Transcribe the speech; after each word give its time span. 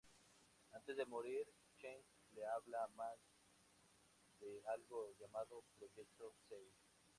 Antes 0.71 0.97
de 0.97 1.05
morir, 1.05 1.45
Cheng 1.77 2.01
le 2.31 2.43
habla 2.53 2.87
Max 2.97 3.19
de 4.39 4.63
algo 4.73 5.11
llamado 5.19 5.63
"Proyecto 5.77 6.33
Zeus". 6.49 6.81